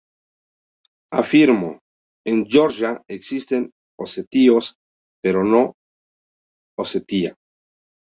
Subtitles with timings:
[1.11, 1.77] Afirmó,
[2.25, 3.69] "en Georgia existen
[3.99, 4.75] osetios,
[5.21, 5.75] pero no
[6.75, 7.35] Osetia".